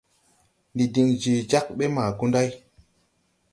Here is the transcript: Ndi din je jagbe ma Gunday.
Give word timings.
Ndi 0.73 0.85
din 0.93 1.09
je 1.21 1.33
jagbe 1.49 1.85
ma 1.95 2.03
Gunday. 2.17 2.49